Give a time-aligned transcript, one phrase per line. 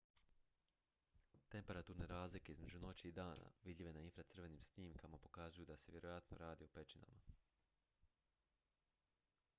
[1.55, 6.63] temperaturne razlike između noći i dana vidljive na infracrvenim snimkama pokazuju da se vjerojatno radi
[6.65, 7.21] o pećinama